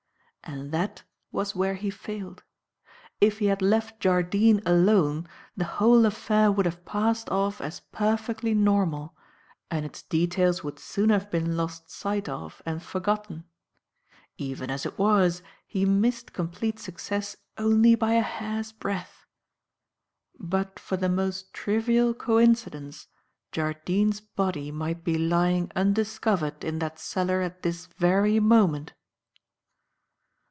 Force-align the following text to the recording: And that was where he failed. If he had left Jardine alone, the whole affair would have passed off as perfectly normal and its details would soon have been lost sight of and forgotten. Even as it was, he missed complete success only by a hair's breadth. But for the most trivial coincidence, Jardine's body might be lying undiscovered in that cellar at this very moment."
And 0.43 0.71
that 0.71 1.03
was 1.31 1.53
where 1.55 1.75
he 1.75 1.91
failed. 1.91 2.43
If 3.21 3.37
he 3.37 3.45
had 3.45 3.61
left 3.61 3.99
Jardine 3.99 4.59
alone, 4.65 5.27
the 5.55 5.65
whole 5.65 6.03
affair 6.03 6.51
would 6.51 6.65
have 6.65 6.83
passed 6.83 7.29
off 7.29 7.61
as 7.61 7.79
perfectly 7.91 8.55
normal 8.55 9.15
and 9.69 9.85
its 9.85 10.01
details 10.01 10.63
would 10.63 10.79
soon 10.79 11.11
have 11.11 11.29
been 11.29 11.55
lost 11.55 11.91
sight 11.91 12.27
of 12.27 12.59
and 12.65 12.81
forgotten. 12.81 13.45
Even 14.39 14.71
as 14.71 14.83
it 14.83 14.97
was, 14.97 15.43
he 15.67 15.85
missed 15.85 16.33
complete 16.33 16.79
success 16.79 17.37
only 17.59 17.93
by 17.93 18.13
a 18.13 18.21
hair's 18.23 18.71
breadth. 18.71 19.27
But 20.39 20.79
for 20.79 20.97
the 20.97 21.07
most 21.07 21.53
trivial 21.53 22.15
coincidence, 22.15 23.07
Jardine's 23.51 24.21
body 24.21 24.71
might 24.71 25.03
be 25.03 25.19
lying 25.19 25.71
undiscovered 25.75 26.63
in 26.63 26.79
that 26.79 26.97
cellar 26.97 27.41
at 27.41 27.61
this 27.61 27.85
very 27.85 28.39
moment." 28.39 28.93